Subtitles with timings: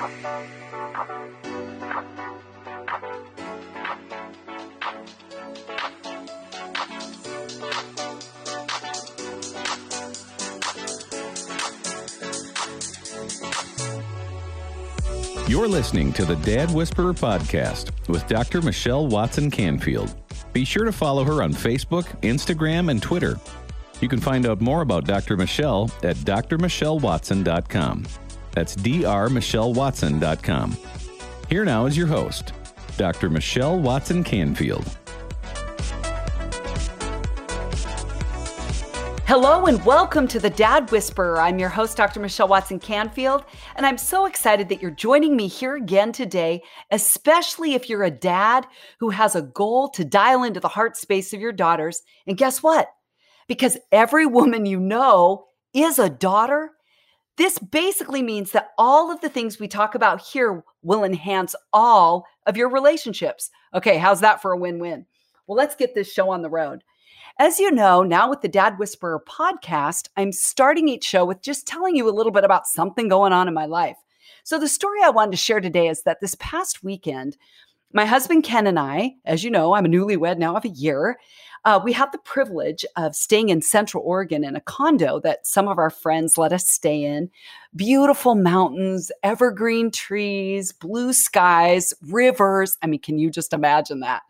[0.00, 0.08] You're
[15.68, 18.62] listening to the Dad Whisperer podcast with Dr.
[18.62, 20.14] Michelle Watson Canfield.
[20.54, 23.38] Be sure to follow her on Facebook, Instagram, and Twitter.
[24.00, 25.36] You can find out more about Dr.
[25.36, 28.06] Michelle at drmichellewatson.com.
[28.52, 30.76] That's drmichellewatson.com.
[31.48, 32.52] Here now is your host,
[32.96, 33.30] Dr.
[33.30, 34.96] Michelle Watson Canfield.
[39.26, 41.40] Hello and welcome to the Dad Whisperer.
[41.40, 42.18] I'm your host, Dr.
[42.18, 43.44] Michelle Watson Canfield,
[43.76, 48.10] and I'm so excited that you're joining me here again today, especially if you're a
[48.10, 48.66] dad
[48.98, 52.02] who has a goal to dial into the heart space of your daughters.
[52.26, 52.88] And guess what?
[53.46, 56.72] Because every woman you know is a daughter.
[57.40, 62.26] This basically means that all of the things we talk about here will enhance all
[62.44, 63.50] of your relationships.
[63.72, 65.06] Okay, how's that for a win win?
[65.46, 66.84] Well, let's get this show on the road.
[67.38, 71.66] As you know, now with the Dad Whisperer podcast, I'm starting each show with just
[71.66, 73.96] telling you a little bit about something going on in my life.
[74.44, 77.38] So, the story I wanted to share today is that this past weekend,
[77.92, 81.18] my husband Ken and I, as you know, I'm a newlywed now of a year.
[81.64, 85.68] Uh, we had the privilege of staying in Central Oregon in a condo that some
[85.68, 87.30] of our friends let us stay in.
[87.76, 92.78] Beautiful mountains, evergreen trees, blue skies, rivers.
[92.80, 94.22] I mean, can you just imagine that?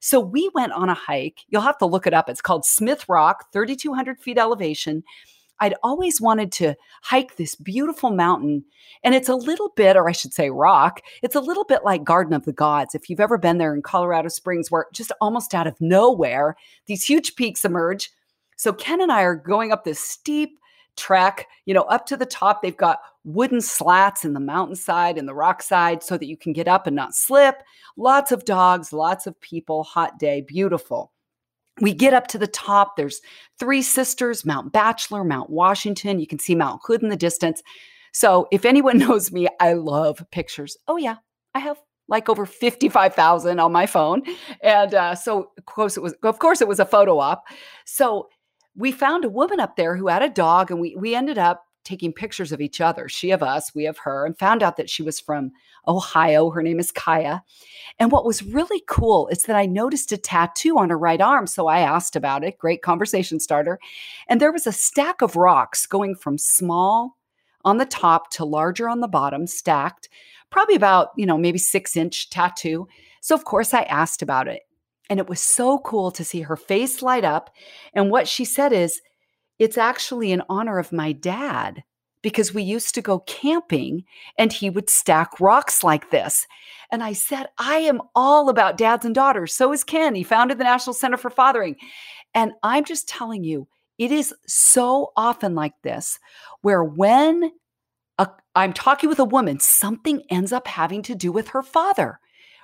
[0.00, 1.40] So we went on a hike.
[1.48, 2.28] You'll have to look it up.
[2.28, 5.02] It's called Smith Rock, 3,200 feet elevation.
[5.60, 8.64] I'd always wanted to hike this beautiful mountain.
[9.02, 11.00] And it's a little bit, or I should say, rock.
[11.22, 12.94] It's a little bit like Garden of the Gods.
[12.94, 17.04] If you've ever been there in Colorado Springs, where just almost out of nowhere, these
[17.04, 18.10] huge peaks emerge.
[18.56, 20.58] So Ken and I are going up this steep
[20.96, 22.62] trek, you know, up to the top.
[22.62, 26.52] They've got wooden slats in the mountainside and the rock side so that you can
[26.52, 27.62] get up and not slip.
[27.96, 31.13] Lots of dogs, lots of people, hot day, beautiful
[31.80, 32.96] we get up to the top.
[32.96, 33.20] There's
[33.58, 36.20] three sisters Mount Bachelor, Mount Washington.
[36.20, 37.62] You can see Mount Hood in the distance.
[38.12, 40.76] So if anyone knows me, I love pictures.
[40.88, 41.16] Oh, yeah,
[41.54, 44.22] I have like over 55,000 on my phone.
[44.62, 47.44] And uh, so of course it was of course it was a photo op.
[47.86, 48.28] So
[48.76, 51.64] we found a woman up there who had a dog and we we ended up
[51.84, 53.08] taking pictures of each other.
[53.08, 55.52] She of us, we of her, and found out that she was from
[55.86, 56.50] Ohio.
[56.50, 57.42] Her name is Kaya.
[57.98, 61.46] And what was really cool is that I noticed a tattoo on her right arm.
[61.46, 62.58] So I asked about it.
[62.58, 63.78] Great conversation starter.
[64.28, 67.16] And there was a stack of rocks going from small
[67.64, 70.08] on the top to larger on the bottom, stacked,
[70.50, 72.86] probably about, you know, maybe six inch tattoo.
[73.20, 74.62] So, of course, I asked about it.
[75.10, 77.50] And it was so cool to see her face light up.
[77.92, 79.00] And what she said is,
[79.58, 81.82] it's actually in honor of my dad
[82.22, 84.04] because we used to go camping
[84.38, 86.46] and he would stack rocks like this.
[86.90, 89.52] And I said, I am all about dads and daughters.
[89.52, 90.14] So is Ken.
[90.14, 91.76] He founded the National Center for Fathering.
[92.34, 96.18] And I'm just telling you, it is so often like this
[96.62, 97.52] where when
[98.56, 102.20] I'm talking with a woman, something ends up having to do with her father.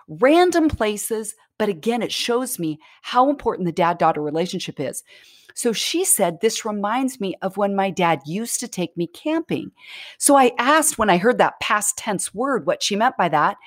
[0.09, 5.05] Random places, but again, it shows me how important the dad daughter relationship is.
[5.53, 9.73] So she said, This reminds me of when my dad used to take me camping.
[10.17, 13.59] So I asked when I heard that past tense word what she meant by that,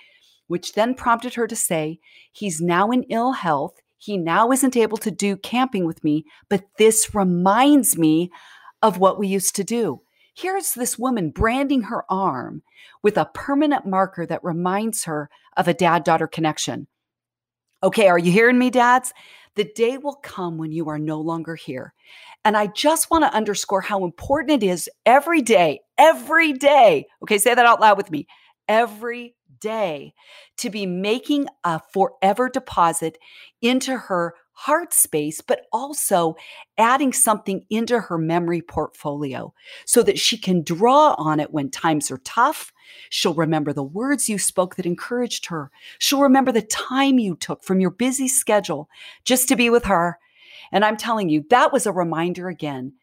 [0.48, 2.00] which then prompted her to say,
[2.32, 3.80] He's now in ill health.
[4.00, 8.32] He now isn't able to do camping with me, but this reminds me
[8.82, 10.02] of what we used to do.
[10.34, 12.64] Here's this woman branding her arm
[13.04, 16.88] with a permanent marker that reminds her of a dad daughter connection.
[17.84, 19.14] Okay, are you hearing me, dads?
[19.56, 21.94] The day will come when you are no longer here.
[22.46, 27.08] And I just want to underscore how important it is every day, every day.
[27.22, 28.26] Okay, say that out loud with me.
[28.70, 30.14] Every day
[30.58, 33.18] to be making a forever deposit
[33.62, 36.36] into her heart space, but also
[36.78, 39.54] adding something into her memory portfolio
[39.86, 42.72] so that she can draw on it when times are tough.
[43.10, 45.72] She'll remember the words you spoke that encouraged her.
[46.00, 48.90] She'll remember the time you took from your busy schedule
[49.26, 50.20] just to be with her.
[50.72, 52.94] And I'm telling you, that was a reminder again.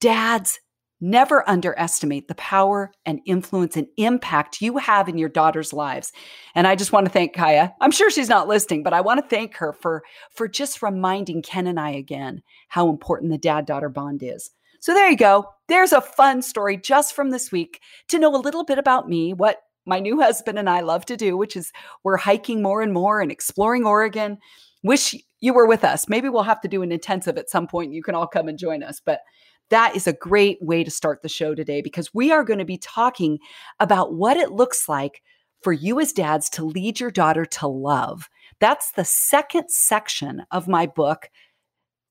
[0.00, 0.60] Dads,
[1.06, 6.12] Never underestimate the power and influence and impact you have in your daughter's lives.
[6.54, 7.74] And I just want to thank Kaya.
[7.82, 11.42] I'm sure she's not listening, but I want to thank her for, for just reminding
[11.42, 14.50] Ken and I again how important the dad daughter bond is.
[14.80, 15.44] So there you go.
[15.68, 19.34] There's a fun story just from this week to know a little bit about me,
[19.34, 21.70] what my new husband and I love to do, which is
[22.02, 24.38] we're hiking more and more and exploring Oregon.
[24.82, 26.08] Wish you were with us.
[26.08, 27.92] Maybe we'll have to do an intensive at some point.
[27.92, 29.02] You can all come and join us.
[29.04, 29.20] But
[29.70, 32.64] that is a great way to start the show today because we are going to
[32.64, 33.38] be talking
[33.80, 35.22] about what it looks like
[35.62, 38.28] for you as dads to lead your daughter to love.
[38.60, 41.30] That's the second section of my book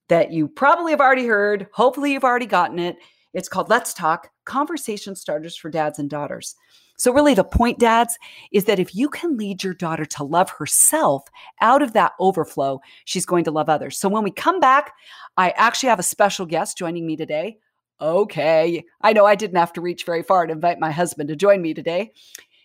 [0.09, 1.67] that you probably have already heard.
[1.73, 2.97] Hopefully, you've already gotten it.
[3.33, 6.55] It's called Let's Talk Conversation Starters for Dads and Daughters.
[6.97, 8.17] So, really, the point, dads,
[8.51, 11.23] is that if you can lead your daughter to love herself
[11.59, 13.97] out of that overflow, she's going to love others.
[13.97, 14.93] So, when we come back,
[15.37, 17.57] I actually have a special guest joining me today.
[17.99, 21.35] Okay, I know I didn't have to reach very far to invite my husband to
[21.35, 22.11] join me today.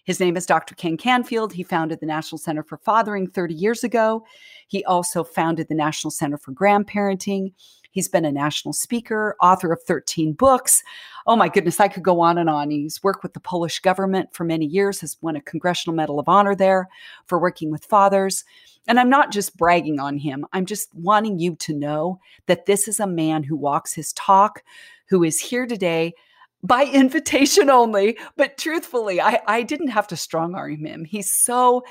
[0.04, 0.74] His name is Dr.
[0.74, 1.52] Ken Canfield.
[1.52, 4.24] He founded the National Center for Fathering 30 years ago.
[4.66, 7.52] He also founded the National Center for Grandparenting.
[7.90, 10.82] He's been a national speaker, author of 13 books.
[11.28, 12.70] Oh my goodness, I could go on and on.
[12.70, 16.26] He's worked with the Polish government for many years, has won a Congressional Medal of
[16.26, 16.88] Honor there
[17.26, 18.46] for working with fathers.
[18.86, 22.88] And I'm not just bragging on him, I'm just wanting you to know that this
[22.88, 24.62] is a man who walks his talk,
[25.10, 26.14] who is here today
[26.62, 28.16] by invitation only.
[28.38, 31.04] But truthfully, I, I didn't have to strong arm him.
[31.04, 31.84] He's so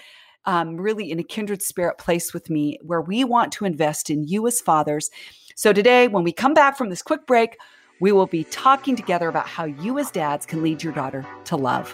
[0.46, 4.24] um, really in a kindred spirit place with me where we want to invest in
[4.24, 5.12] you as fathers.
[5.56, 7.58] So today, when we come back from this quick break,
[8.00, 11.56] we will be talking together about how you as dads can lead your daughter to
[11.56, 11.94] love.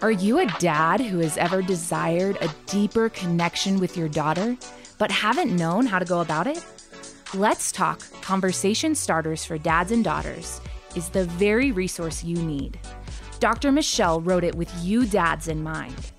[0.00, 4.56] Are you a dad who has ever desired a deeper connection with your daughter,
[4.98, 6.64] but haven't known how to go about it?
[7.34, 10.60] Let's Talk Conversation Starters for Dads and Daughters
[10.96, 12.80] is the very resource you need.
[13.38, 13.72] Dr.
[13.72, 16.12] Michelle wrote it with you dads in mind.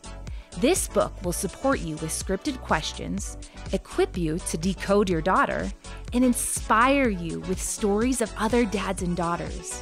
[0.60, 3.38] This book will support you with scripted questions,
[3.72, 5.72] equip you to decode your daughter,
[6.14, 9.82] and inspire you with stories of other dads and daughters.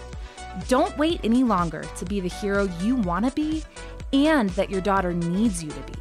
[0.67, 3.63] Don't wait any longer to be the hero you want to be
[4.13, 5.93] and that your daughter needs you to be.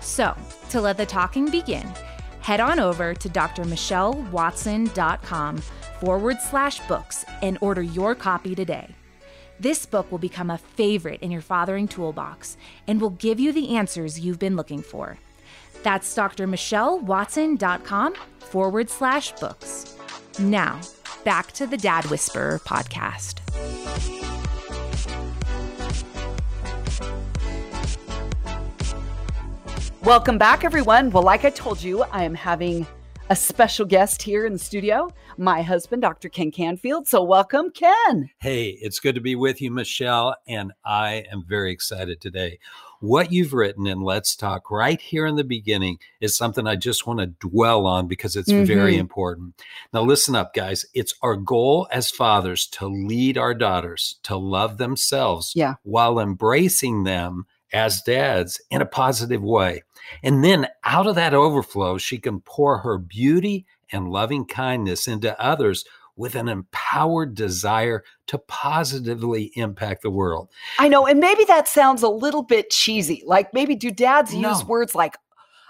[0.00, 0.36] So,
[0.70, 1.88] to let the talking begin,
[2.40, 5.56] head on over to drmichellewatson.com
[6.00, 8.94] forward slash books and order your copy today.
[9.58, 13.74] This book will become a favorite in your fathering toolbox and will give you the
[13.74, 15.16] answers you've been looking for.
[15.82, 19.96] That's drmichellewatson.com forward slash books.
[20.38, 20.80] Now,
[21.24, 23.40] back to the Dad Whisperer podcast.
[30.02, 31.10] Welcome back, everyone.
[31.10, 32.86] Well, like I told you, I am having
[33.28, 36.28] a special guest here in the studio, my husband, Dr.
[36.28, 37.08] Ken Canfield.
[37.08, 38.30] So, welcome, Ken.
[38.38, 42.58] Hey, it's good to be with you, Michelle, and I am very excited today.
[43.00, 47.06] What you've written in Let's Talk right here in the beginning is something I just
[47.06, 48.64] want to dwell on because it's mm-hmm.
[48.64, 49.60] very important.
[49.92, 50.86] Now, listen up, guys.
[50.94, 55.74] It's our goal as fathers to lead our daughters to love themselves yeah.
[55.82, 59.82] while embracing them as dads in a positive way.
[60.22, 65.38] And then out of that overflow, she can pour her beauty and loving kindness into
[65.40, 65.84] others
[66.16, 70.48] with an empowered desire to positively impact the world.
[70.78, 71.06] I know.
[71.06, 73.22] And maybe that sounds a little bit cheesy.
[73.26, 74.50] Like maybe do dads no.
[74.50, 75.16] use words like,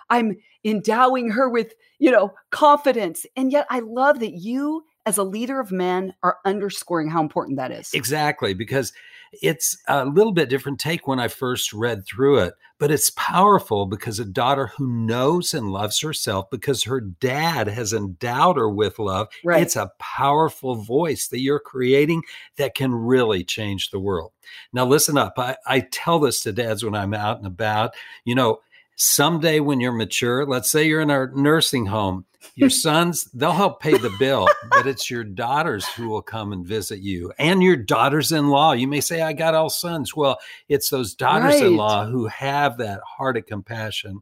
[0.08, 3.26] I'm endowing her with, you know, confidence.
[3.34, 7.56] And yet I love that you, as a leader of men, are underscoring how important
[7.56, 7.90] that is.
[7.93, 8.54] Exactly.
[8.54, 8.93] Because
[9.32, 13.87] it's a little bit different take when I first read through it, but it's powerful
[13.87, 18.99] because a daughter who knows and loves herself because her dad has endowed her with
[18.99, 19.28] love.
[19.44, 19.62] Right.
[19.62, 22.23] It's a powerful voice that you're creating
[22.56, 24.32] that can really change the world.
[24.73, 25.38] Now, listen up.
[25.38, 27.94] I, I tell this to dads when I'm out and about.
[28.24, 28.60] You know,
[28.96, 32.24] someday when you're mature, let's say you're in a nursing home,
[32.55, 36.67] your sons, they'll help pay the bill, but it's your daughters who will come and
[36.67, 38.72] visit you and your daughters in law.
[38.72, 40.15] You may say, I got all sons.
[40.15, 40.38] Well,
[40.69, 44.20] it's those daughters in law who have that heart of compassion.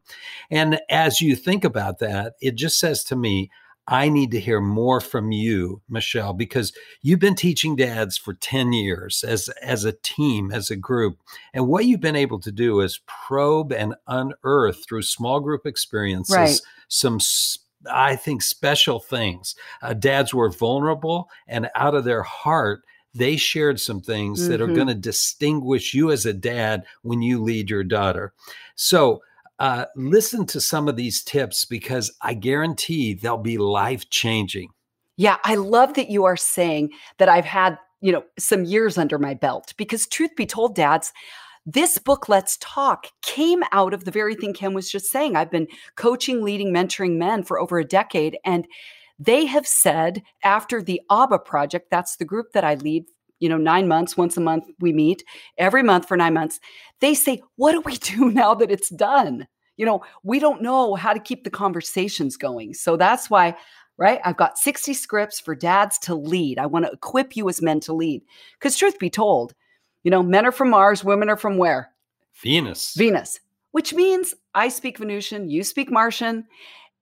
[0.50, 3.50] And as you think about that, it just says to me,
[3.86, 8.72] I need to hear more from you, Michelle, because you've been teaching dads for 10
[8.72, 11.18] years as, as a team, as a group.
[11.52, 16.34] And what you've been able to do is probe and unearth through small group experiences
[16.34, 16.60] right.
[16.88, 17.20] some
[17.90, 19.54] I think special things.
[19.82, 22.82] Uh, dads were vulnerable and out of their heart,
[23.14, 24.50] they shared some things mm-hmm.
[24.50, 24.74] that are mm-hmm.
[24.74, 28.32] going to distinguish you as a dad when you lead your daughter.
[28.74, 29.22] So,
[29.60, 34.70] uh, listen to some of these tips because I guarantee they'll be life changing.
[35.16, 39.16] Yeah, I love that you are saying that I've had, you know, some years under
[39.16, 41.12] my belt because truth be told, dads,
[41.66, 45.36] this book, Let's Talk, came out of the very thing Ken was just saying.
[45.36, 48.38] I've been coaching, leading, mentoring men for over a decade.
[48.44, 48.66] And
[49.18, 53.04] they have said after the ABBA project, that's the group that I lead
[53.40, 55.22] you know, nine months, once a month we meet
[55.58, 56.60] every month for nine months.
[57.00, 59.46] They say, What do we do now that it's done?
[59.76, 62.74] You know, we don't know how to keep the conversations going.
[62.74, 63.56] So that's why,
[63.98, 64.20] right?
[64.24, 66.58] I've got 60 scripts for dads to lead.
[66.58, 68.22] I want to equip you as men to lead.
[68.58, 69.52] Because, truth be told,
[70.04, 71.90] you know, men are from Mars, women are from where?
[72.42, 72.94] Venus.
[72.94, 73.40] Venus,
[73.72, 76.46] which means I speak Venusian, you speak Martian.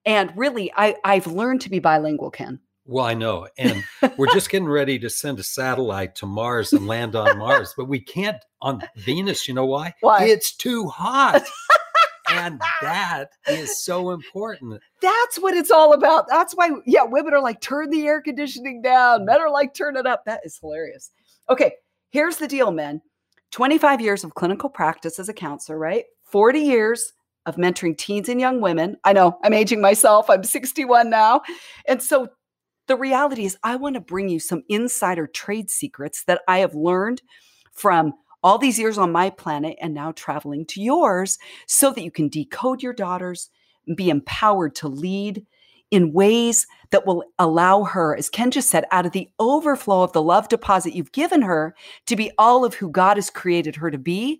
[0.05, 2.59] And really, I, I've learned to be bilingual, Ken.
[2.85, 3.47] Well, I know.
[3.57, 3.83] And
[4.17, 7.85] we're just getting ready to send a satellite to Mars and land on Mars, but
[7.85, 9.47] we can't on Venus.
[9.47, 9.93] You know why?
[10.01, 10.25] Why?
[10.25, 11.43] It's too hot.
[12.29, 14.81] and that is so important.
[15.01, 16.27] That's what it's all about.
[16.27, 19.25] That's why, yeah, women are like, turn the air conditioning down.
[19.25, 20.25] Men are like, turn it up.
[20.25, 21.11] That is hilarious.
[21.49, 21.73] Okay,
[22.13, 23.01] here's the deal, men
[23.51, 26.05] 25 years of clinical practice as a counselor, right?
[26.23, 27.11] 40 years
[27.45, 28.97] of mentoring teens and young women.
[29.03, 31.41] I know I'm aging myself, I'm 61 now.
[31.87, 32.29] And so
[32.87, 36.73] the reality is, I want to bring you some insider trade secrets that I have
[36.73, 37.21] learned
[37.73, 42.11] from all these years on my planet and now traveling to yours so that you
[42.11, 43.49] can decode your daughters,
[43.87, 45.45] and be empowered to lead
[45.93, 50.11] in ways that will allow her, as Ken just said, out of the overflow of
[50.11, 51.75] the love deposit you've given her
[52.07, 54.39] to be all of who God has created her to be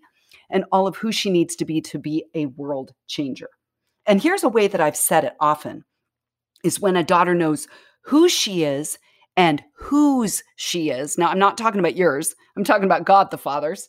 [0.50, 3.50] and all of who she needs to be to be a world changer.
[4.04, 5.84] And here's a way that I've said it often
[6.64, 7.68] is when a daughter knows
[8.02, 8.98] who she is
[9.36, 11.16] and whose she is.
[11.16, 13.88] Now, I'm not talking about yours, I'm talking about God the Father's.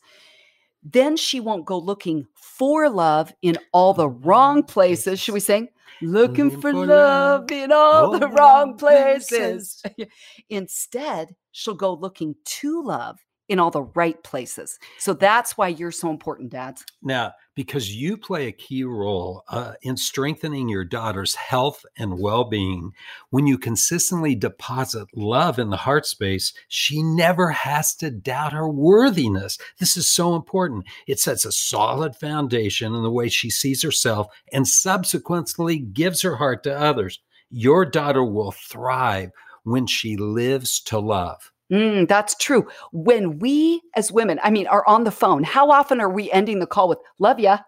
[0.84, 5.19] Then she won't go looking for love in all the wrong places.
[5.19, 5.69] Should we sing?
[6.01, 9.81] Looking, for, love, in all, the wrong places.
[10.49, 14.79] Instead, she'll go looking to love in all the right places.
[14.97, 16.83] So that's why you're so important, dads.
[17.01, 22.43] Now, because you play a key role uh, in strengthening your daughter's health and well
[22.43, 22.91] being,
[23.29, 28.67] when you consistently deposit love in the heart space, she never has to doubt her
[28.67, 29.57] worthiness.
[29.79, 30.85] This is so important.
[31.07, 36.35] It sets a solid foundation in the way she sees herself and subsequently gives her
[36.35, 37.19] heart to others.
[37.49, 39.31] Your daughter will thrive
[39.63, 41.51] when she lives to love.
[41.72, 42.67] Mm, that's true.
[42.91, 46.60] When we as women, I mean, are on the phone, how often are we ending
[46.60, 47.60] the call with love ya?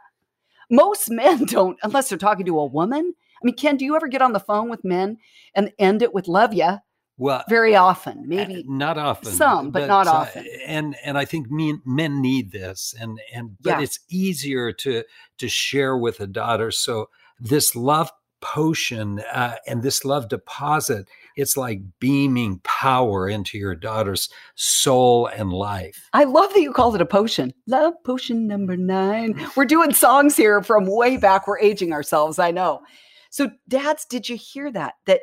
[0.69, 3.13] Most men don't, unless they're talking to a woman.
[3.41, 5.17] I mean, Ken, do you ever get on the phone with men
[5.55, 6.79] and end it with love ya?
[7.19, 10.45] Well, very often, maybe not often, some, but, but not uh, often.
[10.67, 13.81] And and I think men men need this, and and but yeah.
[13.81, 15.03] it's easier to
[15.39, 16.69] to share with a daughter.
[16.69, 23.75] So this love potion uh, and this love deposit it's like beaming power into your
[23.75, 26.09] daughter's soul and life.
[26.11, 27.53] I love that you called it a potion.
[27.67, 29.47] Love potion number nine.
[29.55, 31.47] We're doing songs here from way back.
[31.47, 32.81] We're aging ourselves i know.
[33.29, 34.95] So dads did you hear that?
[35.05, 35.21] That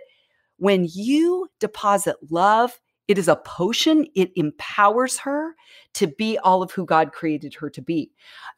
[0.57, 4.07] when you deposit love it is a potion.
[4.15, 5.55] It empowers her
[5.93, 8.11] to be all of who god created her to be.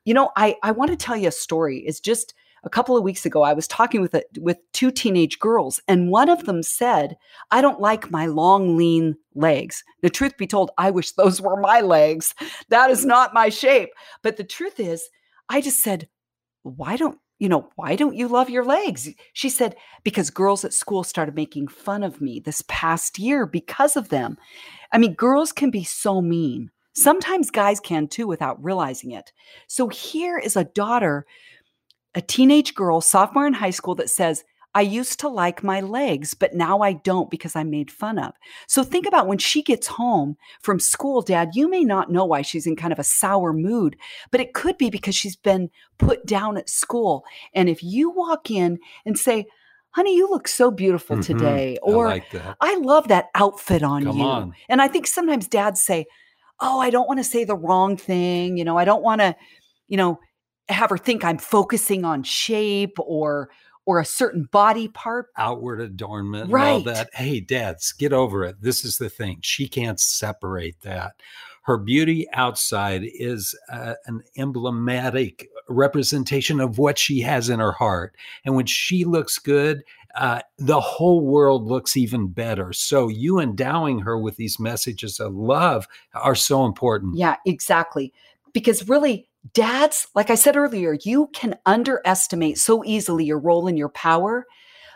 [0.05, 1.79] You know i i want to tell you a story.
[1.79, 2.35] It's just
[2.65, 6.11] a couple of weeks ago i was talking with a, with two teenage girls and
[6.11, 7.17] one of them said
[7.51, 9.85] i don't like my long lean legs.
[10.03, 12.35] The truth be told i wish those were my legs.
[12.71, 13.91] That is not my shape.
[14.23, 15.09] But the truth is
[15.49, 16.09] i just said
[16.63, 19.09] why don't you know why don't you love your legs?
[19.35, 23.97] She said because girls at school started making fun of me this past year because
[23.97, 24.39] of them.
[24.93, 26.71] I mean girls can be so mean.
[26.95, 29.31] Sometimes guys can too without realizing it.
[29.67, 31.27] So here is a daughter
[32.17, 34.43] a teenage girl, sophomore in high school, that says,
[34.75, 38.35] I used to like my legs, but now I don't because I'm made fun of.
[38.67, 42.43] So think about when she gets home from school, dad, you may not know why
[42.43, 43.97] she's in kind of a sour mood,
[44.31, 47.25] but it could be because she's been put down at school.
[47.55, 49.47] And if you walk in and say,
[49.93, 51.39] honey, you look so beautiful mm-hmm.
[51.39, 54.25] today, or I, like I, love that outfit on Come you.
[54.25, 54.55] On.
[54.69, 56.05] And I think sometimes dads say,
[56.61, 58.59] oh, I don't want to say the wrong thing.
[58.59, 59.35] You know, I don't want to,
[59.89, 60.21] you know,
[60.69, 63.51] have her think I'm focusing on shape or
[63.87, 65.29] or a certain body part.
[65.39, 66.73] Outward adornment right.
[66.73, 67.09] all that.
[67.15, 68.61] Hey, dads, get over it.
[68.61, 69.39] This is the thing.
[69.43, 71.13] She can't separate that.
[71.63, 78.17] Her beauty outside is uh, an emblematic representation of what she has in her heart.
[78.45, 79.83] And when she looks good,
[80.17, 82.73] uh, the whole world looks even better.
[82.73, 87.17] So, you endowing her with these messages of love are so important.
[87.17, 88.13] Yeah, exactly.
[88.53, 93.79] Because really, dads, like I said earlier, you can underestimate so easily your role and
[93.79, 94.47] your power.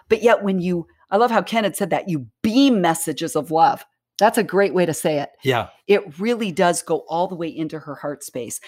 [0.08, 3.50] But yet, when you, I love how Ken had said that, you beam messages of
[3.50, 3.84] love.
[4.20, 5.30] That's a great way to say it.
[5.42, 5.68] Yeah.
[5.88, 8.60] It really does go all the way into her heart space.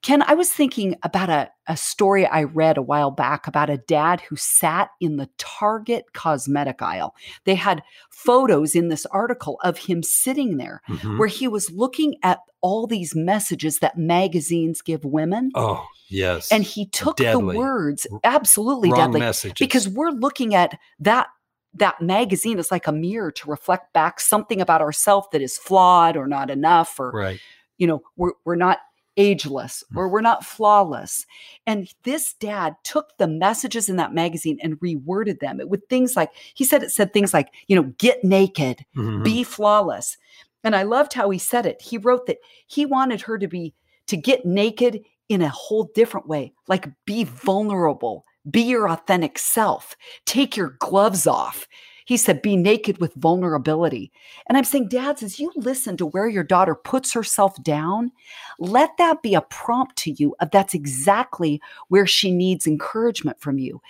[0.00, 3.78] Ken, I was thinking about a, a story I read a while back about a
[3.78, 7.16] dad who sat in the Target cosmetic aisle.
[7.44, 11.18] They had photos in this article of him sitting there mm-hmm.
[11.18, 15.50] where he was looking at all these messages that magazines give women.
[15.56, 16.50] Oh, yes.
[16.52, 17.54] And he took Deadly.
[17.54, 19.20] the words, absolutely Wrong deadly.
[19.20, 19.56] Messages.
[19.58, 21.28] Because we're looking at that
[21.74, 26.16] that magazine is like a mirror to reflect back something about ourselves that is flawed
[26.16, 27.40] or not enough or right.
[27.76, 28.78] you know we're, we're not
[29.18, 31.26] ageless or we're not flawless.
[31.66, 36.14] And this dad took the messages in that magazine and reworded them it, with things
[36.14, 39.24] like, he said it said things like, you know, get naked, Mhm.
[39.24, 40.16] be flawless.
[40.62, 41.82] And I loved how he said it.
[41.82, 43.74] He wrote that he wanted her to be,
[44.06, 49.96] to get naked in a whole different way, like be vulnerable, be your authentic self,
[50.24, 51.66] take your gloves off.
[52.04, 54.10] He said, be naked with vulnerability.
[54.46, 58.12] And I'm saying, dads, as you listen to where your daughter puts herself down,
[58.58, 63.58] let that be a prompt to you of that's exactly where she needs encouragement from
[63.58, 63.82] you.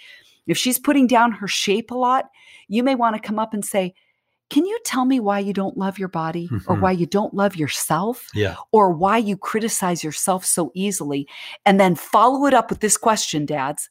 [0.49, 2.31] If she's putting down her shape a lot,
[2.67, 3.95] you may want to come up and say,
[4.51, 6.81] Can you tell me why you don't love your body or Mhm.
[6.81, 8.29] why you don't love yourself?
[8.35, 8.57] Yeah.
[8.73, 11.29] or why you criticize yourself so easily.
[11.67, 13.89] And then follow it up with this question, dads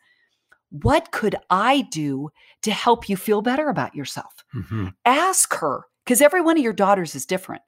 [0.70, 2.30] What could I do
[2.64, 4.44] to help you feel better about yourself?
[4.54, 4.94] Mhm.
[5.06, 7.62] Ask her, because every one of your daughters is different.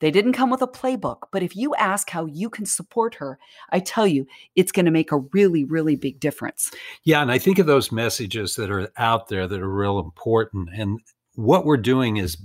[0.00, 3.38] They didn't come with a playbook, but if you ask how you can support her,
[3.70, 6.72] I tell you, it's going to make a really, really big difference.
[7.04, 10.70] Yeah, and I think of those messages that are out there that are real important.
[10.74, 10.98] And
[11.36, 12.36] what we're doing is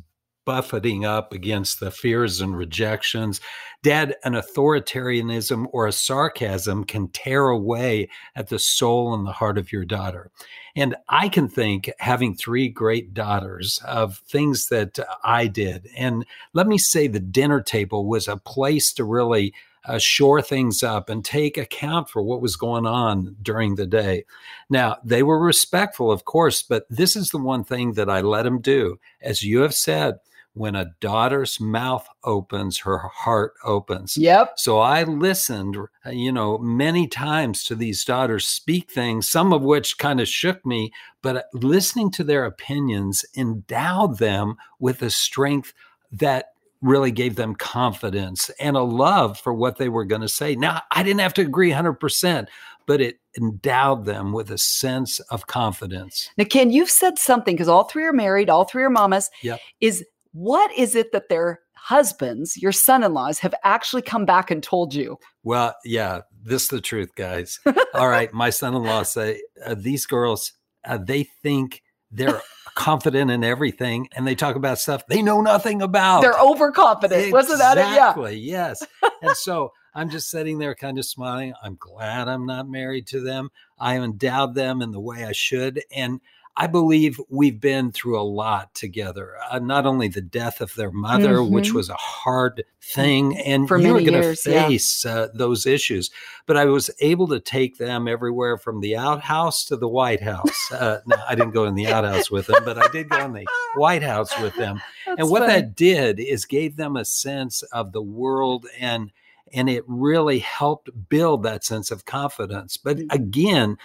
[0.48, 3.42] buffeting up against the fears and rejections.
[3.84, 9.58] Dad, an authoritarianism or a sarcasm can tear away at the soul and the heart
[9.58, 10.32] of your daughter.
[10.74, 15.90] And I can think, having three great daughters, of things that I did.
[15.98, 20.82] And let me say, the dinner table was a place to really uh, shore things
[20.82, 24.24] up and take account for what was going on during the day.
[24.70, 28.44] Now, they were respectful, of course, but this is the one thing that I let
[28.44, 28.98] them do.
[29.22, 30.20] As you have said,
[30.58, 34.18] when a daughter's mouth opens, her heart opens.
[34.18, 34.54] Yep.
[34.58, 39.62] So I listened, uh, you know, many times to these daughters speak things, some of
[39.62, 45.74] which kind of shook me, but listening to their opinions endowed them with a strength
[46.12, 46.48] that
[46.82, 50.56] really gave them confidence and a love for what they were going to say.
[50.56, 52.48] Now, I didn't have to agree 100%,
[52.86, 56.30] but it endowed them with a sense of confidence.
[56.38, 59.30] Now, Ken, you've said something because all three are married, all three are mamas.
[59.42, 59.60] Yep.
[59.82, 60.06] Is
[60.38, 64.62] what is it that their husbands, your son in laws, have actually come back and
[64.62, 65.18] told you?
[65.44, 67.60] Well, yeah, this is the truth, guys.
[67.96, 70.54] All right, my son-in-law say uh, these girls
[70.86, 72.42] uh, they think they're
[72.76, 76.22] confident in everything, and they talk about stuff they know nothing about.
[76.22, 77.32] They're overconfident.
[77.34, 77.82] Wasn't that it?
[77.82, 77.90] Yeah.
[77.90, 78.38] Exactly.
[78.38, 78.86] Yes.
[79.24, 81.56] and so I'm just sitting there, kind of smiling.
[81.64, 83.50] I'm glad I'm not married to them.
[83.80, 86.22] I endowed them in the way I should, and
[86.60, 89.34] I believe we've been through a lot together.
[89.52, 91.74] Uh, not only the death of their mother, which Mhm.
[91.76, 94.68] was a hard thing, and For you were many going to years, yeah.
[94.68, 96.10] face uh, those issues,
[96.48, 100.72] but I was able to take them everywhere from the outhouse to the White House.
[100.72, 103.34] Uh, no, I didn't go in the outhouse with them, but I did go in
[103.34, 105.54] the White House with them and what funny.
[105.54, 109.12] that did is gave them a sense of the world and
[109.54, 113.14] and it really helped build that sense of confidence but Mhm.
[113.14, 113.78] again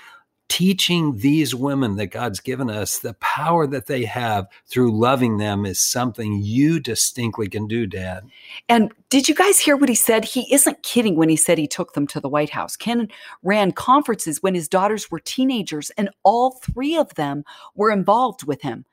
[0.52, 5.64] teaching these women that God's given us the power that they have through loving them
[5.64, 8.24] is something you distinctly can do dad
[8.68, 10.26] And did you guys hear what he said?
[10.26, 12.76] He isn't kidding when he said he took them to the White House.
[12.76, 13.08] Ken
[13.42, 18.60] ran conferences when his daughters were teenagers, and all three of them were involved with
[18.60, 18.84] him.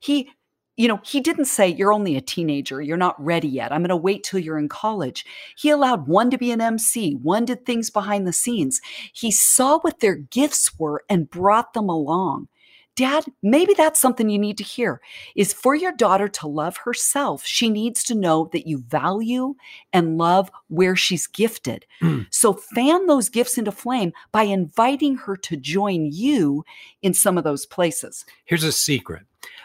[0.00, 0.30] He,
[0.76, 2.80] you know, he didn't say, You're only a teenager.
[2.80, 3.72] You're not ready yet.
[3.72, 5.24] I'm going to wait till you're in college.
[5.56, 8.80] He allowed one to be an MC, one did things behind the scenes.
[9.12, 12.48] He saw what their gifts were and brought them along.
[12.94, 15.00] Dad, maybe that's something you need to hear
[15.34, 19.54] is for your daughter to love herself, she needs to know that you value
[19.94, 21.86] and love where she's gifted.
[22.02, 22.26] Mm.
[22.30, 26.64] so fan those gifts into flame by inviting her to join you
[27.00, 28.26] in some of those places.
[28.44, 29.22] Here's a secret.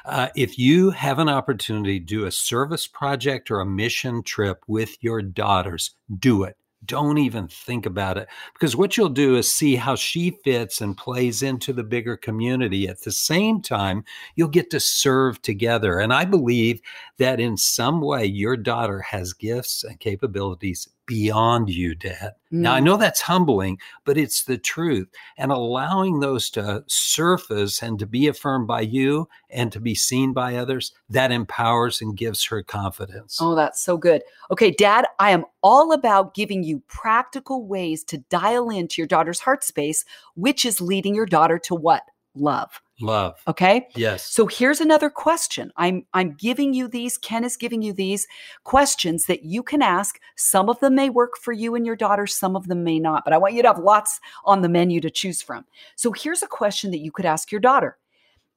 [0.08, 4.64] Uh, if you have an opportunity to do a service project or a mission trip
[4.66, 6.56] with your daughters, do it.
[6.86, 10.96] Don't even think about it because what you'll do is see how she fits and
[10.96, 12.88] plays into the bigger community.
[12.88, 16.00] At the same time, you'll get to serve together.
[16.00, 16.80] And I believe
[17.18, 22.34] that in some way, your daughter has gifts and capabilities beyond you, Dad.
[22.52, 22.84] Now, I Mm.
[22.84, 25.08] know that's humbling, but it's the truth.
[25.38, 30.32] And allowing those to surface and to be affirmed by you and to be seen
[30.34, 33.40] by others, that empowers and gives her confidence.
[33.42, 34.22] Oh, that's so good.
[34.52, 39.40] Okay, Dad, I am all about giving you practical ways to dial into your daughter's
[39.40, 42.04] heart space, which is leading your daughter to what?
[42.36, 42.82] Love.
[43.00, 43.40] Love.
[43.48, 43.88] Okay.
[43.96, 44.24] Yes.
[44.24, 45.72] So here's another question.
[45.78, 48.28] I'm I'm giving you these, Ken is giving you these
[48.64, 50.20] questions that you can ask.
[50.36, 53.24] Some of them may work for you and your daughter, some of them may not,
[53.24, 55.64] but I want you to have lots on the menu to choose from.
[55.96, 57.98] So here's a question that you could ask your daughter.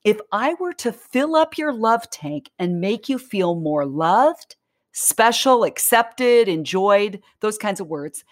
[0.04, 4.56] If I were to fill up your love tank and make you feel more loved,
[4.92, 8.24] special, accepted, enjoyed, those kinds of words,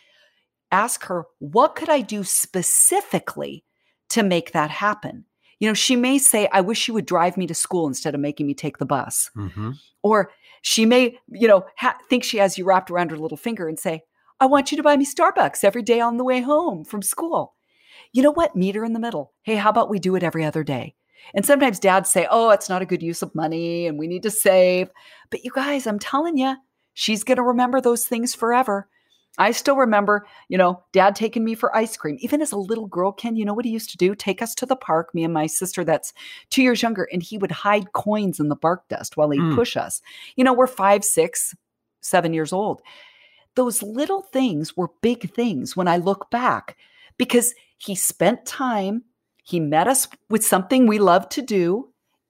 [0.73, 3.64] ask her, what could I do specifically
[4.09, 5.27] to make that happen?
[5.61, 8.21] You know, she may say, I wish you would drive me to school instead of
[8.21, 9.31] making me take the bus.
[9.35, 10.31] hmm Or
[10.62, 13.79] she may, you know, ha- think she has you wrapped around her little finger and
[13.79, 14.03] say,
[14.40, 17.55] I want you to buy me Starbucks every day on the way home from school.
[18.12, 18.55] You know what?
[18.57, 19.33] Meet her in the middle.
[19.42, 20.94] Hey, how about we do it every other day?
[21.35, 24.23] And sometimes dads say, oh, it's not a good use of money and we need
[24.23, 24.90] to save.
[25.31, 26.55] But you guys, I'm telling you,
[26.94, 28.88] she's going to remember those things forever.
[29.38, 32.16] I still remember, you know, dad taking me for ice cream.
[32.20, 34.14] Even as a little girl, Ken, you know what he used to do?
[34.14, 36.12] Take us to the park, me and my sister that's
[36.51, 39.55] two years younger, and he would hide coins in the bark dust while he'd Mm.
[39.55, 40.03] push us.
[40.37, 41.55] You know, we're five, six,
[42.01, 42.83] seven years old.
[43.55, 46.77] Those little things were big things when I look back
[47.16, 49.05] because he spent time,
[49.44, 51.88] he met us with something we love to do,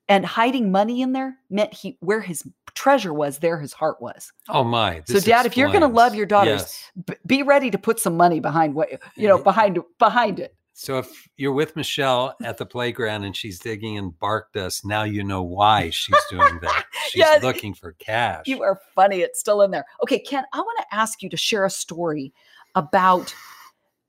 [0.08, 2.42] and hiding money in there meant he where his
[2.78, 4.32] treasure was, there his heart was.
[4.48, 5.02] Oh my!
[5.06, 6.90] So, Dad, if you're gonna love your daughters, Yes.
[7.06, 10.54] B- be ready to put some money behind what you know behind behind it.
[10.74, 15.02] So if you're with Michelle at the playground and she's digging in bark dust, now
[15.02, 16.84] you know why she's doing that.
[17.08, 17.42] She's Yes.
[17.42, 18.44] looking for cash.
[18.46, 19.22] You are funny.
[19.22, 19.84] It's still in there.
[20.04, 22.32] Okay, Ken, I want to ask you to share a story
[22.76, 23.34] about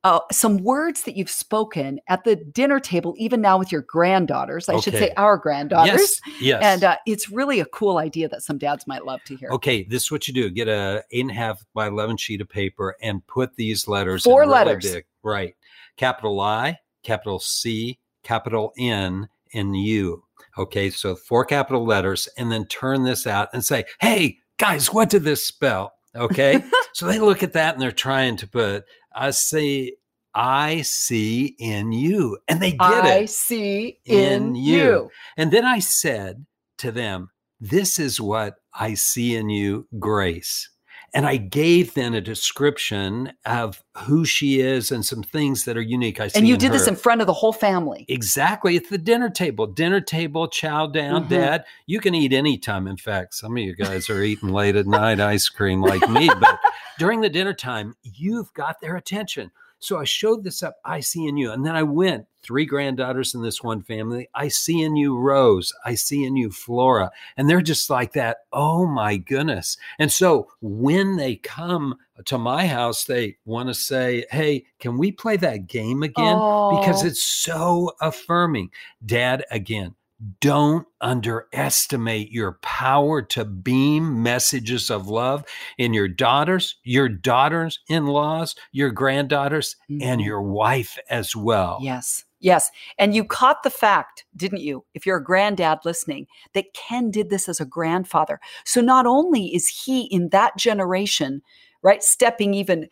[0.04, 4.70] uh, some words that you've spoken at the dinner table, even now with your granddaughters.
[4.70, 6.22] I should say our granddaughters.
[6.26, 6.64] yes, yes.
[6.64, 9.50] And uh, it's really a cool idea that some dads might love to hear.
[9.52, 12.40] okay, this is what you do: get a eight and a half by eleven sheet
[12.40, 14.24] of paper and put these letters.
[14.24, 14.92] Four in really letters.
[14.92, 15.06] big.
[15.22, 15.56] right?
[15.98, 20.24] Capital I, capital C, capital N, and U.
[20.58, 25.10] Okay, so four capital letters, and then turn this out and say, "Hey guys, what
[25.10, 29.32] did this spell?" Okay, so they look at that and they're trying to put I
[29.32, 29.96] see
[30.34, 32.38] I see in you.
[32.48, 33.22] And they get I it.
[33.22, 34.76] I see In in you.
[34.78, 35.10] you.
[35.38, 36.46] And then I said
[36.80, 40.70] to them, This is what I see in you, Grace.
[41.14, 45.82] And I gave then a description of who she is and some things that are
[45.82, 46.20] unique.
[46.20, 48.06] I see And you did this in front of the whole family.
[48.08, 48.78] Exactly.
[48.78, 49.68] At the dinner table.
[49.68, 51.30] Dinner table, chow down, Mhm.
[51.30, 51.66] dad.
[51.86, 52.88] You can eat anytime.
[52.88, 56.30] In fact, some of you guys are eating late at night ice cream like me.
[56.40, 56.60] But
[56.98, 59.52] during the dinner time, you've got their attention.
[59.80, 60.76] So I showed this up.
[60.86, 61.52] I see in you.
[61.52, 64.30] And then I went, three granddaughters in this one family.
[64.34, 65.74] I see in you Rose.
[65.86, 67.12] I see in you Flora.
[67.38, 68.40] And they're just like that.
[68.54, 69.78] Oh my goodness.
[70.00, 75.12] And so when they come to my house, they want to say, Hey, can we
[75.12, 76.36] play that game again?
[76.80, 78.72] because it's so affirming.
[79.06, 79.96] Dad, again,
[80.42, 85.46] don't underestimate your power to beam messages of love
[85.78, 90.26] in your daughters, your daughters in laws, your granddaughters, and Mhm.
[90.26, 91.80] your wife as well.
[91.82, 92.26] Yes.
[92.42, 92.72] Yes.
[92.98, 94.86] And you caught the fact, didn't you?
[94.94, 98.40] If you're a granddad listening, that Ken did this as a grandfather.
[98.66, 101.42] So not only is he in that generation,
[101.82, 102.90] right, stepping even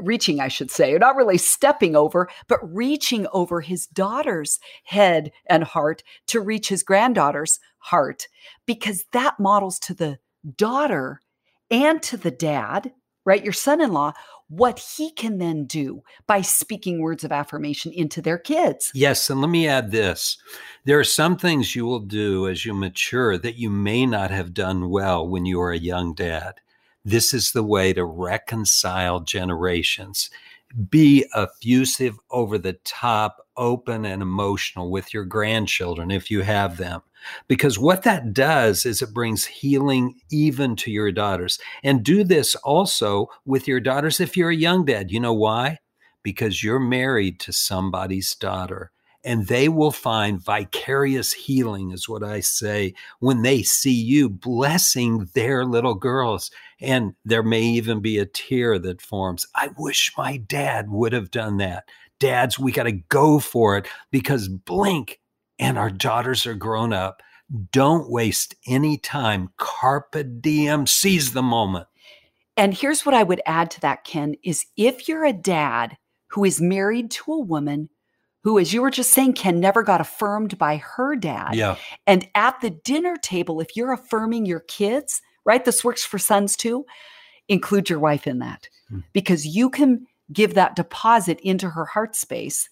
[0.00, 5.64] reaching, I should say, not really stepping over, but reaching over his daughter's head and
[5.64, 8.26] heart to reach his granddaughter's heart,
[8.66, 10.18] because that models to the
[10.56, 11.20] daughter
[11.70, 12.92] and to the dad,
[13.24, 14.12] right, your son in law,
[14.48, 18.90] what he can then do by speaking words of affirmation into their kids.
[18.94, 20.38] Yes, and let me add this.
[20.84, 24.52] There are some things you will do as you mature that you may not have
[24.52, 26.54] done well when you were a young dad.
[27.04, 30.30] This is the way to reconcile generations.
[30.88, 37.02] Be effusive, over the top, open, and emotional with your grandchildren if you have them.
[37.48, 41.58] Because what that does is it brings healing even to your daughters.
[41.82, 45.10] And do this also with your daughters if you're a young dad.
[45.10, 45.78] You know why?
[46.22, 48.90] Because you're married to somebody's daughter
[49.24, 55.28] and they will find vicarious healing, is what I say, when they see you blessing
[55.34, 56.50] their little girls.
[56.80, 59.46] And there may even be a tear that forms.
[59.54, 61.84] I wish my dad would have done that.
[62.18, 65.20] Dads, we got to go for it because blink
[65.58, 67.22] and our daughters are grown up.
[67.72, 69.50] Don't waste any time.
[69.56, 71.86] Carpe diem, seize the moment.
[72.56, 75.96] And here's what I would add to that, Ken, is if you're a dad
[76.28, 77.88] who is married to a woman
[78.42, 81.54] who, as you were just saying, Ken, never got affirmed by her dad.
[81.54, 81.76] Yeah.
[82.06, 85.64] And at the dinner table, if you're affirming your kids, right?
[85.64, 86.84] This works for sons too.
[87.48, 89.00] Include your wife in that Hmm.
[89.12, 92.68] because you can give that deposit into her heart space,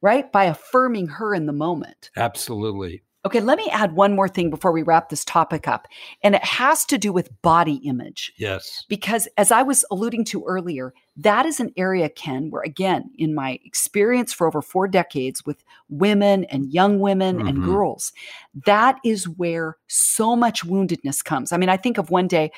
[0.00, 0.30] right?
[0.32, 2.10] By affirming her in the moment.
[2.16, 3.02] Absolutely.
[3.24, 5.86] Okay, let me add one more thing before we wrap this topic up.
[6.24, 8.32] And it has to do with body image.
[8.36, 8.84] Yes.
[8.88, 13.32] Because as I was alluding to earlier, that is an area, Ken, where again, in
[13.32, 17.64] my experience for over four decades with women and young women and Mhm.
[17.64, 18.12] girls,
[18.66, 21.52] that is where so much woundedness comes.
[21.52, 22.50] I mean, I think of one day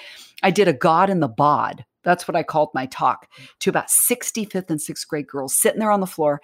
[0.42, 3.28] I did a God in the bod That's what I called my talk
[3.60, 6.40] to about 65th and sixth grade girls sitting there on the floor.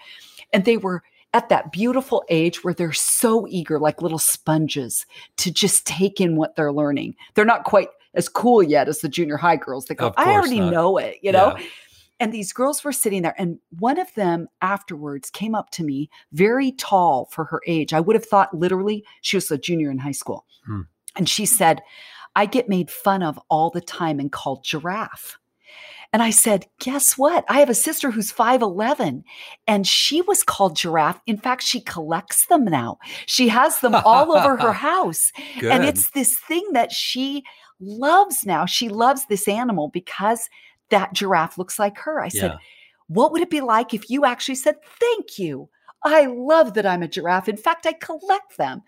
[0.53, 5.51] And they were at that beautiful age where they're so eager, like little sponges, to
[5.51, 7.15] just take in what they're learning.
[7.35, 9.87] They're not quite as cool yet as the junior high girls.
[9.87, 10.73] They go, I already not.
[10.73, 11.57] know it, you know?
[11.57, 11.65] Yeah.
[12.19, 16.11] And these girls were sitting there, and one of them afterwards came up to me,
[16.33, 17.95] very tall for her age.
[17.95, 20.45] I would have thought literally she was a junior in high school.
[20.67, 20.83] Hmm.
[21.17, 21.81] And she said,
[22.37, 25.39] I get made fun of all the time and called giraffe.
[26.13, 27.45] And I said, Guess what?
[27.49, 29.23] I have a sister who's 5'11
[29.67, 31.21] and she was called giraffe.
[31.27, 32.99] In fact, she collects them now.
[33.27, 35.33] She has them all over her house.
[35.59, 35.71] Good.
[35.71, 37.45] And it's this thing that she
[37.81, 38.67] loves now.
[38.67, 40.49] She loves this animal because
[40.91, 42.21] that giraffe looks like her.
[42.21, 42.59] I said, Yeah.
[43.07, 45.69] What would it be like if you actually said, Thank you?
[46.05, 47.49] I love that I'm a giraffe.
[47.49, 48.83] In fact, I collect them.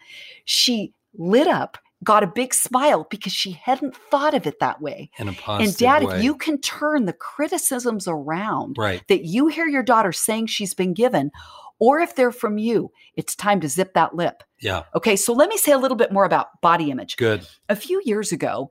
[0.45, 5.11] She lit up, got a big smile because she hadn't thought of it that way.
[5.19, 6.17] in a positive And dad, way.
[6.17, 9.03] if you can turn the criticisms around right.
[9.09, 11.31] that you hear your daughter saying she's been given,
[11.79, 14.43] or if they're from you, it's time to zip that lip.
[14.61, 14.85] Yeah.
[14.95, 17.17] Okay, so let me say a little bit more about body image.
[17.17, 17.47] Good.
[17.69, 18.71] A few years ago,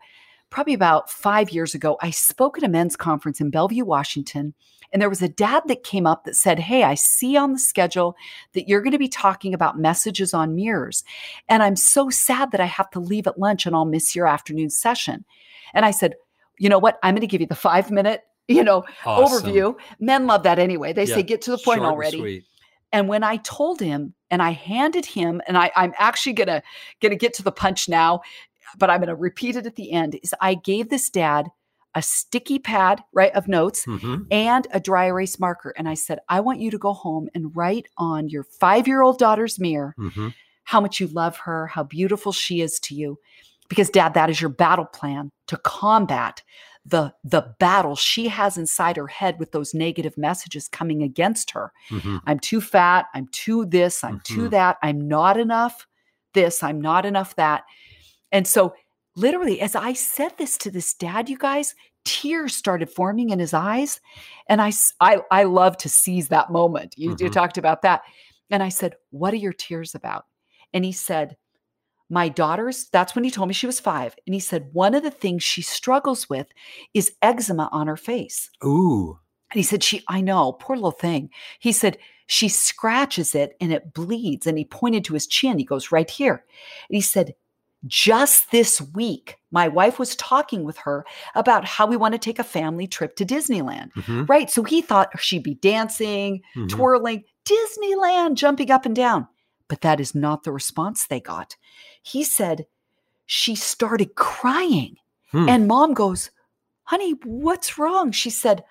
[0.51, 4.53] probably about five years ago, I spoke at a men's conference in Bellevue, Washington.
[4.93, 7.59] And there was a dad that came up that said, Hey, I see on the
[7.59, 8.15] schedule
[8.53, 11.03] that you're going to be talking about messages on mirrors.
[11.47, 14.27] And I'm so sad that I have to leave at lunch and I'll miss your
[14.27, 15.25] afternoon session.
[15.73, 16.15] And I said,
[16.59, 16.99] You know what?
[17.01, 19.49] I'm going to give you the five minute, you know, Awesome.
[19.49, 19.75] overview.
[19.99, 20.91] Men love that anyway.
[20.91, 22.17] They Yeah, say, Get to the point Short and already.
[22.17, 22.45] sweet.
[22.93, 26.61] And when I told him and I handed him, and I, I'm actually gonna
[27.01, 28.21] gonna get to the punch now,
[28.77, 31.47] but I'm gonna repeat it at the end, is I gave this dad
[31.93, 34.25] a sticky pad, right, of notes Mhm.
[34.31, 35.73] and a dry erase marker.
[35.77, 39.59] And I said, I want you to go home and write on your five-year-old daughter's
[39.59, 40.33] mirror Mhm.
[40.63, 43.19] how much you love her, how beautiful she is to you.
[43.67, 46.41] Because dad, that is your battle plan to combat
[46.85, 51.71] the the battle she has inside her head with those negative messages coming against her.
[51.89, 52.21] Mhm.
[52.25, 54.51] I'm too fat, I'm too this, I'm too Mhm.
[54.51, 55.85] that, I'm not enough
[56.33, 57.65] this, I'm not enough that.
[58.31, 58.73] And so
[59.15, 63.53] literally as I said this to this dad, you guys, tears started forming in his
[63.53, 63.99] eyes
[64.49, 66.95] and I, I, I love to seize that moment.
[66.97, 67.31] You, you Mhm.
[67.31, 68.01] talked about that.
[68.49, 70.25] And I said, "What are your tears about?"
[70.73, 71.37] And he said,
[72.09, 74.13] my daughter's, that's when he told me she was five.
[74.27, 76.47] And he said, one of the things she struggles with
[76.93, 78.49] is eczema on her face.
[78.65, 79.17] Ooh.
[79.49, 81.29] And he said, She, I know, poor little thing.
[81.59, 84.45] He said, She scratches it and it bleeds.
[84.45, 85.57] And he pointed to his chin.
[85.57, 86.43] He goes, Right here.
[86.89, 87.33] And he said,
[87.87, 92.37] Just this week, my wife was talking with her about how we want to take
[92.37, 93.91] a family trip to Disneyland.
[93.93, 94.29] Mhm.
[94.29, 94.49] Right.
[94.51, 96.69] So he thought she'd be dancing, Mhm.
[96.69, 99.27] twirling, Disneyland, jumping up and down.
[99.67, 101.55] But that is not the response they got.
[102.03, 102.65] He said,
[103.25, 104.97] She started crying.
[105.31, 105.47] Hmm.
[105.49, 106.29] And mom goes,
[106.83, 108.11] Honey, what's wrong?
[108.11, 108.63] She said,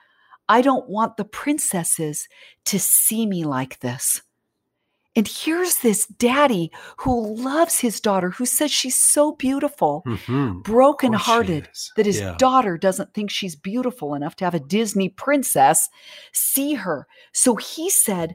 [0.49, 2.29] I don't want the princesses
[2.67, 4.21] to see me like this.
[5.21, 10.63] And here's this daddy who loves his daughter, who says she's so beautiful, Mhm.
[10.63, 11.93] brokenhearted is.
[11.97, 12.37] that his Yeah.
[12.39, 15.91] daughter doesn't think she's beautiful enough to have a Disney princess
[16.33, 17.07] see her.
[17.35, 18.35] So he said,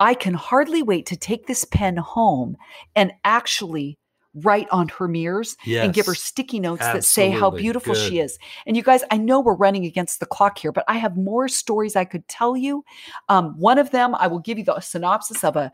[0.00, 2.56] I can hardly wait to take this pen home
[2.96, 3.96] and actually
[4.34, 7.62] write on her mirrors and give her sticky notes that say how Absolutely.
[7.62, 8.36] beautiful she is.
[8.66, 11.46] And you guys, I know we're running against the clock here, but I have more
[11.46, 12.84] stories I could tell you.
[13.28, 15.70] Um, one of them, I will give you the synopsis of a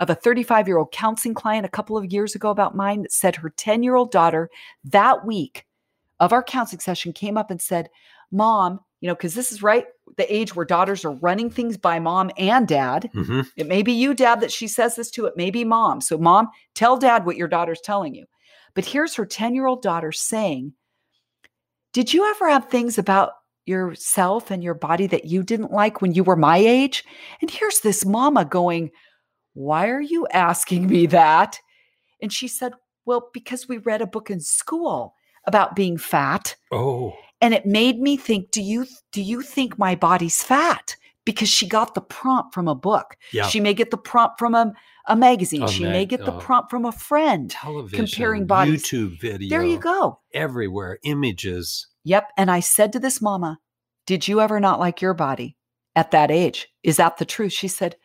[0.00, 3.12] of a 35 year old counseling client a couple of years ago about mine that
[3.12, 4.50] said her 10 year old daughter
[4.84, 5.64] that week
[6.20, 7.88] of our counseling session came up and said,
[8.30, 11.98] Mom, you know, because this is right the age where daughters are running things by
[11.98, 13.10] mom and dad.
[13.14, 13.46] Mhm.
[13.56, 15.26] It may be you, dad, that she says this to.
[15.26, 16.00] It may be mom.
[16.00, 18.26] So, mom, tell dad what your daughter's telling you.
[18.74, 20.72] But here's her 10 year old daughter saying,
[21.92, 23.32] Did you ever have things about
[23.66, 27.04] yourself and your body that you didn't like when you were my age?
[27.40, 28.90] And here's this mama going,
[29.58, 31.58] Why are you asking me that?
[32.22, 35.14] And she said, Well, because we read a book in school
[35.46, 37.14] about being fat Oh.
[37.40, 40.94] and it made me think do you do you think my body's fat
[41.24, 43.46] because she got the prompt from a book Yeah.
[43.48, 44.72] she may get the prompt from a,
[45.08, 46.38] a magazine A she mag- may get the oh.
[46.38, 47.96] prompt from a friend Television.
[47.98, 48.84] comparing bodies.
[48.84, 49.48] YouTube video.
[49.48, 50.98] there you go Everywhere.
[51.02, 51.86] Images.
[52.04, 53.58] yep and i said to this mama
[54.06, 55.56] did you ever not like your body
[55.96, 57.96] at that age is that the truth she said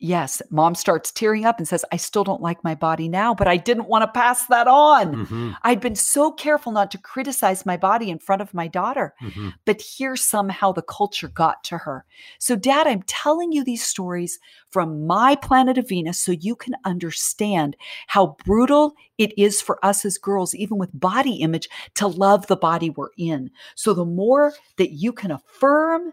[0.00, 3.48] Yes, mom starts tearing up and says, I still don't like my body now, but
[3.48, 5.26] I didn't want to pass that on.
[5.26, 9.14] Mhm, I'd been so careful not to criticize my body in front of my daughter.
[9.20, 9.54] mhm.
[9.64, 12.04] But here somehow the culture got to her.
[12.38, 14.38] So, Dad, I'm telling you these stories
[14.70, 20.04] from my planet of Venus so you can understand how brutal it is for us
[20.04, 23.50] as girls, even with body image, to love the body we're in.
[23.74, 26.12] So, the more that you can affirm,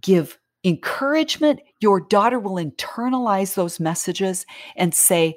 [0.00, 5.36] give encouragement, your daughter will internalize those messages and say,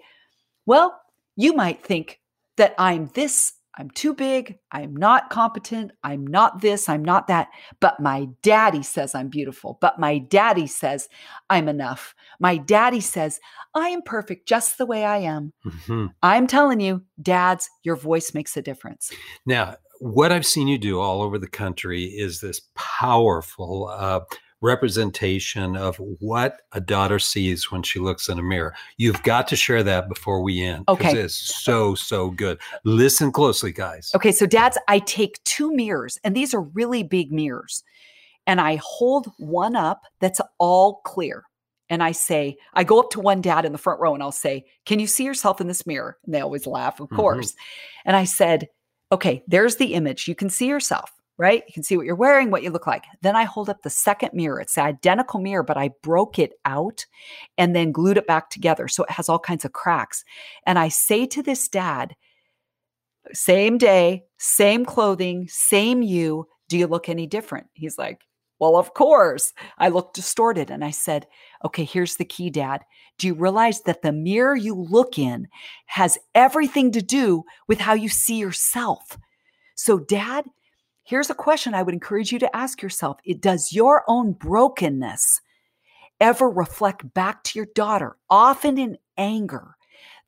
[0.65, 0.99] Well,
[1.35, 2.19] you might think
[2.57, 7.47] that I'm this, I'm too big, I'm not competent, I'm not this, I'm not that,
[7.79, 11.07] but my daddy says I'm beautiful, but my daddy says
[11.49, 12.13] I'm enough.
[12.41, 13.39] My daddy says
[13.73, 15.53] I am perfect just the way I am.
[15.65, 16.13] Mhm.
[16.21, 19.11] I'm telling you, dads, your voice makes a difference.
[19.45, 24.21] Now, what I've seen you do all over the country is this powerful uh,
[24.61, 28.73] representation of what a daughter sees when she looks in a mirror.
[28.97, 30.85] You've got to share that before we end.
[30.87, 31.17] Okay.
[31.17, 32.59] It's so, so good.
[32.83, 34.11] Listen closely, guys.
[34.15, 37.83] Okay, so dads, I take two mirrors, and these are really big mirrors,
[38.47, 41.43] and I hold one up that's all clear.
[41.91, 44.31] And I say, I go up to one dad in the front row and I'll
[44.31, 46.19] say, Can you see yourself in this mirror?
[46.23, 47.15] And they always laugh, of Mhm.
[47.15, 47.55] course.
[48.05, 48.67] And I said,
[49.11, 50.27] Okay, there's the image.
[50.27, 51.63] You can see yourself, right?
[51.65, 53.05] You can see what you're wearing, what you look like.
[53.21, 54.59] Then I hold up the second mirror.
[54.59, 57.05] It's the identical mirror, but I broke it out
[57.57, 58.89] and then glued it back together.
[58.89, 60.25] So it has all kinds of cracks.
[60.65, 62.13] And I say to this dad,
[63.31, 66.45] same day, same clothing, same you.
[66.67, 67.67] Do you look any different?
[67.73, 68.25] He's like,
[68.59, 69.53] Well, of course.
[69.77, 70.69] I look distorted.
[70.69, 71.25] And I said,
[71.63, 72.81] Okay, here's the key, Dad.
[73.17, 75.47] Do you realize that the mirror you look in
[75.85, 79.17] has everything to do with how you see yourself?
[79.75, 80.45] So, Dad,
[81.09, 85.41] here's a question I would encourage you to ask yourself it, Does your own brokenness
[86.19, 89.75] ever reflect back to your daughter, often in anger,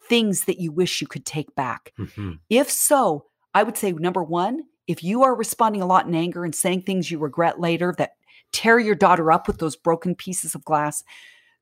[0.09, 1.93] things that you wish you could take back?
[1.99, 2.39] Mhm.
[2.49, 6.43] If so, I would say number one, if you are responding a lot in anger
[6.43, 8.15] and saying things you regret later that
[8.51, 11.03] tear your daughter up with those broken pieces of glass,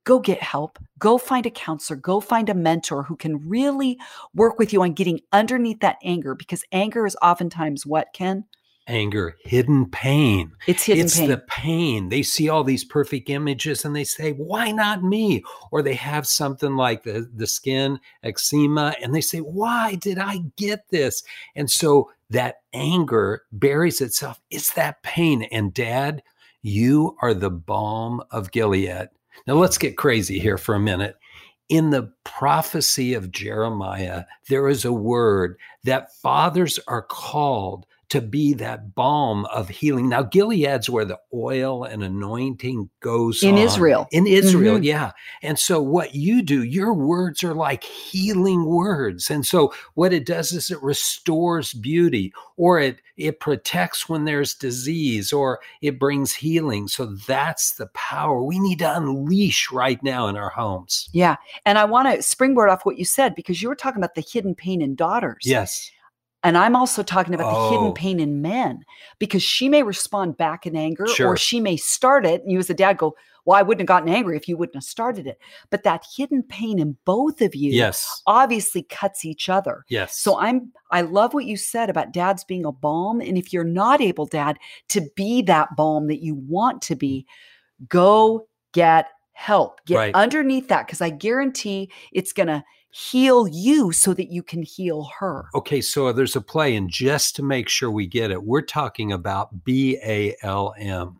[0.05, 0.79] go get help.
[0.97, 1.97] Go find a counselor.
[1.97, 3.99] Go find a mentor who can really
[4.33, 8.45] work with you on getting underneath that anger because anger is oftentimes what, Ken?
[8.89, 10.51] Anger, hidden pain.
[10.65, 11.29] It's hidden it's pain.
[11.29, 12.09] the pain.
[12.09, 15.43] They see all these perfect images and they say, why not me?
[15.71, 20.39] Or they have something like the, the skin eczema and they say, why did I
[20.57, 21.21] get this?
[21.55, 24.41] And so that anger buries itself.
[24.49, 25.43] It's that pain.
[25.43, 26.23] And dad,
[26.63, 29.09] you are the balm of Gilead.
[29.45, 31.15] Now let's get crazy here for a minute.
[31.69, 38.53] In the prophecy of Jeremiah, there is a word that fathers are called to be
[38.55, 40.09] that balm of healing.
[40.09, 43.57] Now, Gilead's where the oil and anointing goes In on.
[43.59, 44.07] Israel.
[44.11, 44.83] In Israel, Mhm.
[44.83, 45.11] yeah.
[45.43, 49.29] And so, what you do, your words are like healing words.
[49.29, 54.53] And so, what it does is it restores beauty, or it it protects when there's
[54.53, 56.87] disease, or it brings healing.
[56.87, 61.09] So that's the power we need to unleash right now in our homes.
[61.11, 61.35] yeah.
[61.65, 64.21] And I want to springboard off what you said because you were talking about the
[64.21, 65.43] hidden pain in daughters.
[65.43, 65.91] Yes.
[66.43, 67.93] And I'm also talking about the hidden Oh.
[67.93, 68.85] pain in men
[69.19, 71.27] because she may respond back in anger Sure.
[71.29, 72.41] or she may start it.
[72.43, 74.75] And you, as a dad, go, Well, I wouldn't have gotten angry if you wouldn't
[74.75, 75.39] have started it.
[75.71, 78.21] But that hidden pain in both of you Yes.
[78.27, 79.85] obviously cuts each other.
[79.89, 80.17] Yes.
[80.19, 83.21] So I'm I love what you said about dads being a balm.
[83.21, 87.25] And if you're not able, dad, to be that balm that you want to be,
[87.87, 89.83] go get help.
[89.85, 90.15] Get Right.
[90.15, 95.45] underneath that because I guarantee it's gonna heal you so that you can heal her.
[95.55, 99.11] Okay, so there's a play, and just to make sure we get it, we're talking
[99.11, 101.19] about B A L M,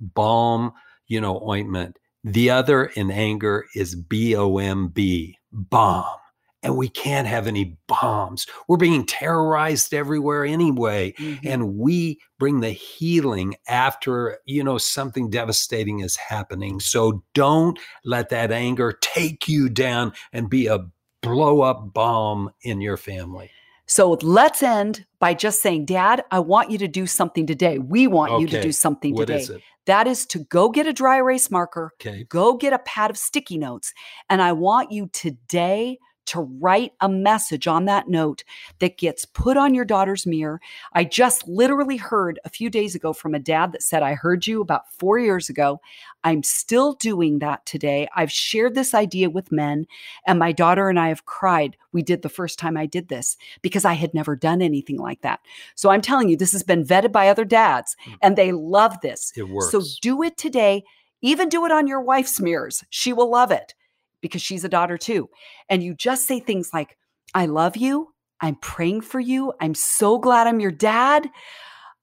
[0.00, 0.72] balm,
[1.06, 1.98] you know, ointment.
[2.24, 6.16] The other in anger is B O M B, bomb.
[6.62, 8.46] And we can't have any bombs.
[8.68, 11.14] We're being terrorized everywhere anyway.
[11.18, 11.40] Mhm.
[11.42, 16.78] And we bring the healing after, you know, something devastating is happening.
[16.78, 20.80] So don't let that anger take you down and be a
[21.22, 23.50] blow up bomb in your family.
[23.86, 27.78] So let's end by just saying, Dad, I want you to do something today.
[27.78, 29.40] We want you to do something What today.
[29.40, 29.62] is it?
[29.86, 32.24] That is to go get a dry erase marker, Okay.
[32.28, 33.92] go get a pad of sticky notes,
[34.28, 38.44] and I want you today to write a message on that note
[38.78, 40.60] that gets put on your daughter's mirror.
[40.92, 44.46] I just literally heard a few days ago from a dad that said, I heard
[44.46, 45.80] you about four years ago.
[46.22, 48.08] I'm still doing that today.
[48.14, 49.86] I've shared this idea with men,
[50.26, 51.76] and my daughter and I have cried.
[51.92, 55.22] We did the first time I did this because I had never done anything like
[55.22, 55.40] that.
[55.74, 58.16] So I'm telling you, this has been vetted by other dads, mm.
[58.22, 59.32] and they love this.
[59.36, 59.72] It works.
[59.72, 60.84] So do it today.
[61.22, 62.84] Even do it on your wife's mirrors.
[62.90, 63.74] She will love it.
[64.20, 65.28] Because she's a daughter too.
[65.68, 66.96] And you just say things like,
[67.34, 68.08] I love you.
[68.40, 69.52] I'm praying for you.
[69.60, 71.28] I'm so glad I'm your dad.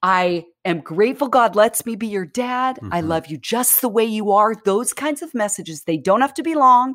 [0.03, 2.75] I am grateful God lets me be your dad.
[2.77, 2.93] Mm-hmm.
[2.93, 4.53] I love you just the way you are.
[4.63, 6.93] Those kinds of messages, they don't have to be long,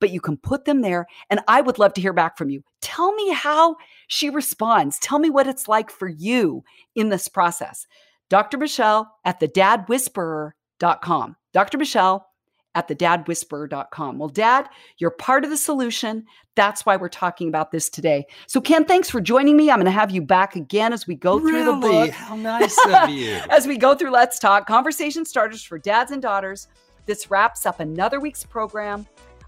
[0.00, 1.06] but you can put them there.
[1.28, 2.62] And I would love to hear back from you.
[2.80, 4.98] Tell me how she responds.
[4.98, 6.64] Tell me what it's like for you
[6.94, 7.86] in this process.
[8.30, 8.56] Dr.
[8.56, 11.36] Michelle at thedadwhisperer.com.
[11.52, 11.78] Dr.
[11.78, 12.27] Michelle
[12.74, 14.18] at thedadwhisperer.com.
[14.18, 16.24] Well, Dad, you're part of the solution.
[16.54, 18.26] That's why we're talking about this today.
[18.46, 19.70] So, Ken, thanks for joining me.
[19.70, 21.50] I'm going to have you back again as we go really?
[21.50, 22.10] through the book.
[22.10, 23.40] How nice of you.
[23.50, 26.68] as we go through Let's Talk, conversation starters for dads and daughters.
[27.06, 29.06] This wraps up another week's program.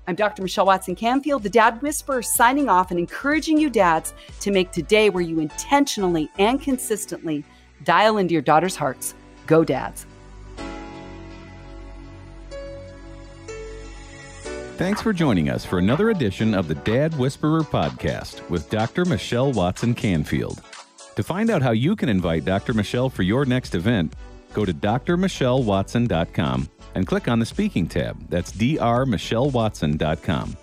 [0.09, 0.43] I'm Dr.
[0.43, 5.11] Michelle Watson Canfield, the Dad Whisperer, signing off and encouraging you dads to make today
[5.11, 7.45] where you intentionally and consistently
[7.85, 9.15] dial into your daughter's hearts.
[9.47, 10.07] Go, dads.
[14.81, 19.05] Thanks for joining us for another edition of the Dad Whisperer podcast with Dr.
[19.05, 20.63] Michelle Watson Canfield.
[21.17, 22.73] To find out how you can invite Dr.
[22.73, 24.15] Michelle for your next event,
[24.55, 28.27] go to drmichellewatson.com and click on the speaking tab.
[28.31, 30.57] That's drmichellewatson.com.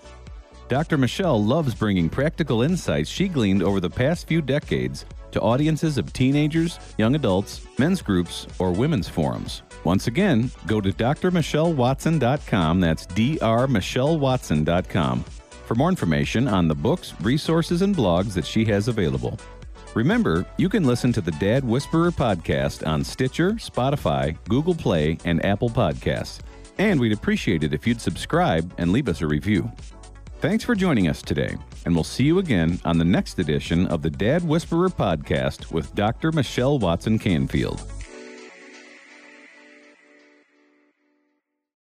[0.68, 0.98] Dr.
[0.98, 6.12] Michelle loves bringing practical insights she gleaned over the past few decades to audiences of
[6.12, 9.62] teenagers, young adults, men's groups, or women's forums.
[9.88, 12.82] Once again, go to drmichellewatson.com.
[12.82, 15.24] That's drmichellewatson.com
[15.66, 19.40] for more information on the books, resources, and blogs that she has available.
[19.96, 25.46] Remember, you can listen to the Dad Whisperer podcast on Stitcher, Spotify, Google Play, and
[25.46, 26.42] Apple Podcasts.
[26.78, 29.72] And we'd appreciate it if you'd subscribe and leave us a review.
[30.42, 34.02] Thanks for joining us today, and we'll see you again on the next edition of
[34.02, 36.34] the Dad Whisperer podcast with Dr.
[36.34, 37.90] Michelle Watson Canfield.